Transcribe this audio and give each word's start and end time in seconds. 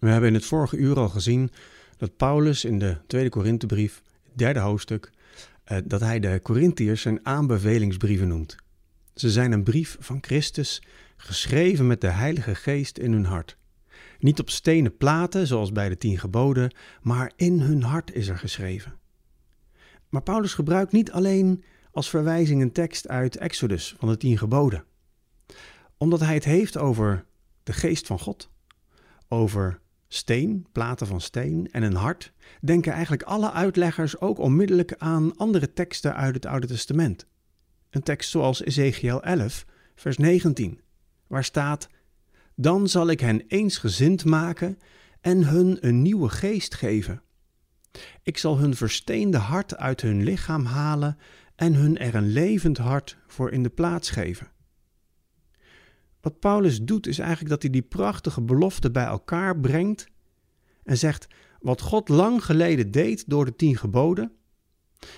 We 0.00 0.08
hebben 0.08 0.28
in 0.28 0.34
het 0.34 0.44
vorige 0.44 0.76
uur 0.76 0.98
al 0.98 1.08
gezien 1.08 1.50
dat 1.96 2.16
Paulus 2.16 2.64
in 2.64 2.78
de 2.78 2.96
tweede 3.06 3.28
Korinthebrief, 3.28 4.02
het 4.22 4.38
derde 4.38 4.60
hoofdstuk, 4.60 5.10
eh, 5.64 5.78
dat 5.84 6.00
hij 6.00 6.20
de 6.20 6.40
Korintiërs 6.42 7.02
zijn 7.02 7.26
aanbevelingsbrieven 7.26 8.28
noemt. 8.28 8.56
Ze 9.14 9.30
zijn 9.30 9.52
een 9.52 9.62
brief 9.62 9.96
van 10.00 10.18
Christus, 10.20 10.82
geschreven 11.16 11.86
met 11.86 12.00
de 12.00 12.10
Heilige 12.10 12.54
Geest 12.54 12.98
in 12.98 13.12
hun 13.12 13.24
hart. 13.24 13.56
Niet 14.18 14.40
op 14.40 14.50
stenen 14.50 14.96
platen, 14.96 15.46
zoals 15.46 15.72
bij 15.72 15.88
de 15.88 15.96
tien 15.96 16.18
geboden, 16.18 16.74
maar 17.02 17.32
in 17.36 17.60
hun 17.60 17.82
hart 17.82 18.14
is 18.14 18.28
er 18.28 18.38
geschreven. 18.38 18.94
Maar 20.08 20.22
Paulus 20.22 20.54
gebruikt 20.54 20.92
niet 20.92 21.12
alleen 21.12 21.64
als 21.92 22.10
verwijzing 22.10 22.62
een 22.62 22.72
tekst 22.72 23.08
uit 23.08 23.36
Exodus 23.36 23.94
van 23.98 24.08
de 24.08 24.16
tien 24.16 24.38
geboden, 24.38 24.84
omdat 25.96 26.20
hij 26.20 26.34
het 26.34 26.44
heeft 26.44 26.78
over 26.78 27.24
de 27.62 27.72
geest 27.72 28.06
van 28.06 28.18
God, 28.18 28.50
over 29.28 29.80
steen, 30.12 30.66
platen 30.72 31.06
van 31.06 31.20
steen 31.20 31.68
en 31.72 31.82
een 31.82 31.94
hart, 31.94 32.32
denken 32.60 32.92
eigenlijk 32.92 33.22
alle 33.22 33.52
uitleggers 33.52 34.20
ook 34.20 34.38
onmiddellijk 34.38 34.94
aan 34.98 35.36
andere 35.36 35.72
teksten 35.72 36.16
uit 36.16 36.34
het 36.34 36.46
Oude 36.46 36.66
Testament. 36.66 37.26
Een 37.90 38.02
tekst 38.02 38.30
zoals 38.30 38.62
Ezekiel 38.62 39.22
11, 39.22 39.66
vers 39.94 40.16
19, 40.16 40.80
waar 41.26 41.44
staat: 41.44 41.88
Dan 42.54 42.88
zal 42.88 43.08
ik 43.08 43.20
hen 43.20 43.44
eensgezind 43.48 44.24
maken 44.24 44.78
en 45.20 45.44
hun 45.44 45.86
een 45.86 46.02
nieuwe 46.02 46.28
geest 46.28 46.74
geven. 46.74 47.22
Ik 48.22 48.38
zal 48.38 48.58
hun 48.58 48.74
versteende 48.74 49.38
hart 49.38 49.76
uit 49.76 50.00
hun 50.00 50.22
lichaam 50.22 50.64
halen 50.64 51.18
en 51.56 51.74
hun 51.74 51.98
er 51.98 52.14
een 52.14 52.28
levend 52.32 52.78
hart 52.78 53.16
voor 53.26 53.50
in 53.50 53.62
de 53.62 53.70
plaats 53.70 54.10
geven. 54.10 54.50
Wat 56.20 56.40
Paulus 56.40 56.82
doet 56.82 57.06
is 57.06 57.18
eigenlijk 57.18 57.50
dat 57.50 57.62
hij 57.62 57.70
die 57.70 57.82
prachtige 57.82 58.42
belofte 58.42 58.90
bij 58.90 59.04
elkaar 59.04 59.60
brengt 59.60 60.06
en 60.82 60.98
zegt: 60.98 61.26
Wat 61.60 61.80
God 61.80 62.08
lang 62.08 62.44
geleden 62.44 62.90
deed 62.90 63.24
door 63.26 63.44
de 63.44 63.56
tien 63.56 63.76
geboden, 63.76 64.32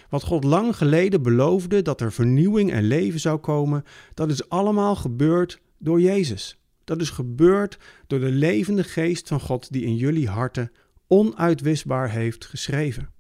wat 0.09 0.23
God 0.23 0.45
lang 0.45 0.77
geleden 0.77 1.23
beloofde 1.23 1.83
dat 1.83 2.01
er 2.01 2.13
vernieuwing 2.13 2.73
en 2.73 2.85
leven 2.85 3.21
zou 3.21 3.39
komen, 3.39 3.85
dat 4.15 4.31
is 4.31 4.49
allemaal 4.49 4.97
gebeurd 4.97 5.61
door 5.79 6.01
Jezus. 6.01 6.57
Dat 6.85 7.01
is 7.01 7.11
gebeurd 7.11 7.79
door 8.07 8.21
de 8.21 8.31
levende 8.31 8.85
geest 8.85 9.29
van 9.29 9.41
God 9.41 9.73
die 9.73 9.85
in 9.85 9.97
jullie 9.97 10.29
harten 10.29 10.73
onuitwisbaar 11.07 12.11
heeft 12.11 12.45
geschreven. 12.45 13.11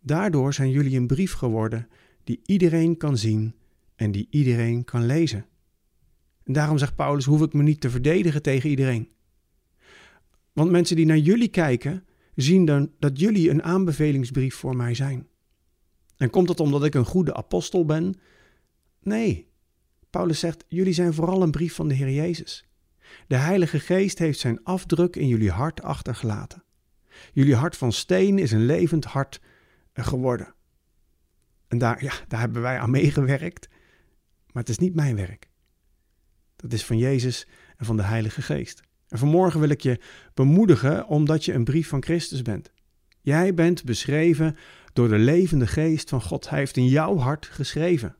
Daardoor 0.00 0.54
zijn 0.54 0.70
jullie 0.70 0.98
een 0.98 1.06
brief 1.06 1.32
geworden 1.32 1.88
die 2.24 2.40
iedereen 2.44 2.96
kan 2.96 3.16
zien 3.18 3.54
en 3.94 4.10
die 4.12 4.26
iedereen 4.30 4.84
kan 4.84 5.06
lezen. 5.06 5.46
En 6.46 6.52
daarom 6.52 6.78
zegt 6.78 6.96
Paulus: 6.96 7.24
hoef 7.24 7.42
ik 7.42 7.52
me 7.52 7.62
niet 7.62 7.80
te 7.80 7.90
verdedigen 7.90 8.42
tegen 8.42 8.70
iedereen. 8.70 9.10
Want 10.52 10.70
mensen 10.70 10.96
die 10.96 11.06
naar 11.06 11.18
jullie 11.18 11.48
kijken, 11.48 12.06
zien 12.34 12.64
dan 12.64 12.92
dat 12.98 13.20
jullie 13.20 13.50
een 13.50 13.62
aanbevelingsbrief 13.62 14.54
voor 14.54 14.76
mij 14.76 14.94
zijn. 14.94 15.26
En 16.16 16.30
komt 16.30 16.48
het 16.48 16.60
omdat 16.60 16.84
ik 16.84 16.94
een 16.94 17.04
goede 17.04 17.34
apostel 17.34 17.84
ben? 17.84 18.14
Nee. 19.02 19.48
Paulus 20.10 20.38
zegt: 20.38 20.64
jullie 20.68 20.92
zijn 20.92 21.14
vooral 21.14 21.42
een 21.42 21.50
brief 21.50 21.74
van 21.74 21.88
de 21.88 21.94
Heer 21.94 22.10
Jezus. 22.10 22.66
De 23.26 23.36
Heilige 23.36 23.80
Geest 23.80 24.18
heeft 24.18 24.38
zijn 24.38 24.64
afdruk 24.64 25.16
in 25.16 25.28
jullie 25.28 25.50
hart 25.50 25.82
achtergelaten. 25.82 26.64
Jullie 27.32 27.54
hart 27.54 27.76
van 27.76 27.92
steen 27.92 28.38
is 28.38 28.52
een 28.52 28.66
levend 28.66 29.04
hart 29.04 29.40
geworden. 29.92 30.54
En 31.68 31.78
daar, 31.78 32.04
ja, 32.04 32.12
daar 32.28 32.40
hebben 32.40 32.62
wij 32.62 32.78
aan 32.78 32.90
meegewerkt, 32.90 33.68
maar 34.52 34.62
het 34.62 34.68
is 34.68 34.78
niet 34.78 34.94
mijn 34.94 35.16
werk. 35.16 35.48
Dat 36.56 36.72
is 36.72 36.84
van 36.84 36.98
Jezus 36.98 37.46
en 37.76 37.84
van 37.84 37.96
de 37.96 38.02
Heilige 38.02 38.42
Geest. 38.42 38.82
En 39.08 39.18
vanmorgen 39.18 39.60
wil 39.60 39.68
ik 39.68 39.80
je 39.80 40.00
bemoedigen 40.34 41.06
omdat 41.06 41.44
je 41.44 41.52
een 41.52 41.64
brief 41.64 41.88
van 41.88 42.02
Christus 42.02 42.42
bent. 42.42 42.72
Jij 43.20 43.54
bent 43.54 43.84
beschreven 43.84 44.56
door 44.92 45.08
de 45.08 45.18
levende 45.18 45.66
geest 45.66 46.08
van 46.08 46.22
God. 46.22 46.48
Hij 46.48 46.58
heeft 46.58 46.76
in 46.76 46.88
jouw 46.88 47.16
hart 47.16 47.46
geschreven. 47.46 48.16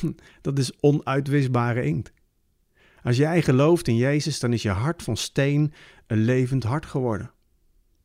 Dat 0.40 0.58
is 0.58 0.80
onuitwisbare 0.80 1.84
inkt. 1.84 2.12
Als 3.02 3.16
jij 3.16 3.42
gelooft 3.42 3.88
in 3.88 3.96
Jezus, 3.96 4.40
dan 4.40 4.52
is 4.52 4.62
je 4.62 4.70
hart 4.70 5.02
van 5.02 5.16
steen 5.16 5.72
een 6.06 6.24
levend 6.24 6.62
hart 6.62 6.86
geworden. 6.86 7.30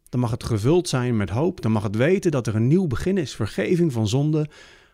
Dan 0.09 0.19
mag 0.19 0.31
het 0.31 0.43
gevuld 0.43 0.89
zijn 0.89 1.17
met 1.17 1.29
hoop, 1.29 1.61
dan 1.61 1.71
mag 1.71 1.83
het 1.83 1.95
weten 1.95 2.31
dat 2.31 2.47
er 2.47 2.55
een 2.55 2.67
nieuw 2.67 2.87
begin 2.87 3.17
is, 3.17 3.35
vergeving 3.35 3.93
van 3.93 4.07
zonde, 4.07 4.49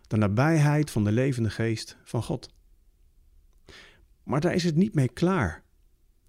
de 0.07 0.18
nabijheid 0.18 0.91
van 0.91 1.03
de 1.03 1.12
levende 1.12 1.50
geest 1.50 1.97
van 2.03 2.24
God. 2.24 2.53
Maar 4.23 4.41
daar 4.41 4.53
is 4.53 4.63
het 4.63 4.75
niet 4.75 4.95
mee 4.95 5.09
klaar. 5.09 5.63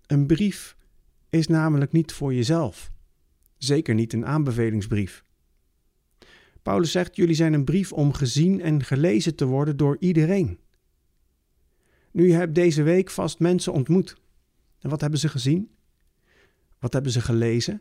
Een 0.07 0.27
brief 0.27 0.77
is 1.29 1.47
namelijk 1.47 1.93
niet 1.93 2.13
voor 2.13 2.35
jezelf. 2.35 2.93
Zeker 3.59 3.95
niet 3.95 4.13
een 4.13 4.27
aanbevelingsbrief. 4.27 5.25
Paulus 6.63 6.91
zegt: 6.91 7.17
Jullie 7.17 7.35
zijn 7.35 7.53
een 7.53 7.65
brief 7.65 7.93
om 7.93 8.13
gezien 8.13 8.61
en 8.61 8.85
gelezen 8.85 9.35
te 9.35 9.45
worden 9.45 9.77
door 9.77 9.97
iedereen. 10.01 10.59
Nu, 12.11 12.27
je 12.27 12.35
hebt 12.35 12.55
deze 12.55 12.83
week 12.83 13.11
vast 13.11 13.39
mensen 13.39 13.73
ontmoet. 13.73 14.17
En 14.81 14.91
wat 14.91 15.01
hebben 15.01 15.19
ze 15.19 15.29
gezien? 15.29 15.71
Wat 16.79 16.93
hebben 16.93 17.13
ze 17.13 17.21
gelezen? 17.21 17.75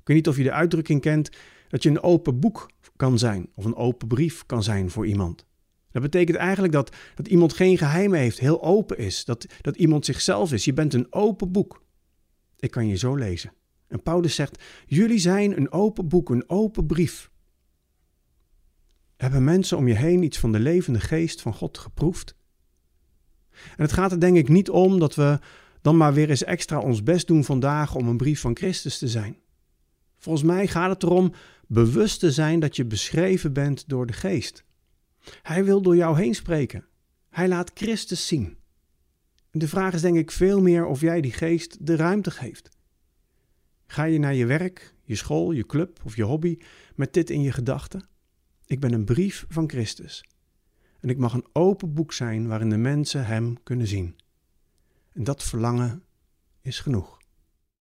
Ik 0.00 0.06
weet 0.06 0.16
niet 0.16 0.28
of 0.28 0.36
je 0.36 0.42
de 0.42 0.52
uitdrukking 0.52 1.00
kent 1.00 1.30
dat 1.68 1.82
je 1.82 1.88
een 1.88 2.02
open 2.02 2.40
boek 2.40 2.70
kan 2.96 3.18
zijn 3.18 3.48
of 3.54 3.64
een 3.64 3.76
open 3.76 4.08
brief 4.08 4.46
kan 4.46 4.62
zijn 4.62 4.90
voor 4.90 5.06
iemand. 5.06 5.46
Dat 6.00 6.10
betekent 6.10 6.36
eigenlijk 6.36 6.72
dat, 6.72 6.96
dat 7.14 7.28
iemand 7.28 7.52
geen 7.52 7.78
geheimen 7.78 8.18
heeft, 8.18 8.38
heel 8.38 8.62
open 8.62 8.98
is, 8.98 9.24
dat, 9.24 9.46
dat 9.60 9.76
iemand 9.76 10.04
zichzelf 10.04 10.52
is. 10.52 10.64
Je 10.64 10.72
bent 10.72 10.94
een 10.94 11.06
open 11.10 11.52
boek. 11.52 11.84
Ik 12.58 12.70
kan 12.70 12.86
je 12.86 12.96
zo 12.96 13.14
lezen. 13.14 13.52
En 13.88 14.02
Paulus 14.02 14.34
zegt: 14.34 14.62
Jullie 14.86 15.18
zijn 15.18 15.56
een 15.56 15.72
open 15.72 16.08
boek, 16.08 16.30
een 16.30 16.48
open 16.48 16.86
brief. 16.86 17.30
Hebben 19.16 19.44
mensen 19.44 19.76
om 19.76 19.88
je 19.88 19.94
heen 19.94 20.22
iets 20.22 20.38
van 20.38 20.52
de 20.52 20.58
levende 20.58 21.00
geest 21.00 21.40
van 21.40 21.54
God 21.54 21.78
geproefd? 21.78 22.36
En 23.50 23.82
het 23.82 23.92
gaat 23.92 24.12
er 24.12 24.20
denk 24.20 24.36
ik 24.36 24.48
niet 24.48 24.70
om 24.70 24.98
dat 24.98 25.14
we 25.14 25.38
dan 25.80 25.96
maar 25.96 26.14
weer 26.14 26.30
eens 26.30 26.44
extra 26.44 26.78
ons 26.78 27.02
best 27.02 27.26
doen 27.26 27.44
vandaag 27.44 27.94
om 27.94 28.08
een 28.08 28.16
brief 28.16 28.40
van 28.40 28.56
Christus 28.56 28.98
te 28.98 29.08
zijn. 29.08 29.36
Volgens 30.16 30.44
mij 30.44 30.66
gaat 30.66 30.90
het 30.90 31.02
erom 31.02 31.32
bewust 31.66 32.20
te 32.20 32.32
zijn 32.32 32.60
dat 32.60 32.76
je 32.76 32.84
beschreven 32.84 33.52
bent 33.52 33.88
door 33.88 34.06
de 34.06 34.12
geest. 34.12 34.66
Hij 35.42 35.64
wil 35.64 35.82
door 35.82 35.96
jou 35.96 36.18
heen 36.18 36.34
spreken. 36.34 36.86
Hij 37.30 37.48
laat 37.48 37.70
Christus 37.74 38.26
zien. 38.26 38.56
De 39.50 39.68
vraag 39.68 39.94
is 39.94 40.00
denk 40.00 40.16
ik 40.16 40.30
veel 40.30 40.60
meer 40.60 40.86
of 40.86 41.00
jij 41.00 41.20
die 41.20 41.32
geest 41.32 41.86
de 41.86 41.96
ruimte 41.96 42.30
geeft. 42.30 42.68
Ga 43.86 44.04
je 44.04 44.18
naar 44.18 44.34
je 44.34 44.46
werk, 44.46 44.94
je 45.04 45.14
school, 45.14 45.52
je 45.52 45.66
club 45.66 46.00
of 46.04 46.16
je 46.16 46.22
hobby 46.22 46.58
met 46.94 47.12
dit 47.12 47.30
in 47.30 47.42
je 47.42 47.52
gedachten? 47.52 48.08
Ik 48.66 48.80
ben 48.80 48.92
een 48.92 49.04
brief 49.04 49.44
van 49.48 49.68
Christus. 49.68 50.24
En 51.00 51.08
ik 51.08 51.18
mag 51.18 51.32
een 51.32 51.46
open 51.52 51.94
boek 51.94 52.12
zijn 52.12 52.46
waarin 52.46 52.70
de 52.70 52.76
mensen 52.76 53.26
Hem 53.26 53.62
kunnen 53.62 53.86
zien. 53.86 54.16
En 55.12 55.24
dat 55.24 55.42
verlangen 55.42 56.02
is 56.62 56.80
genoeg. 56.80 57.17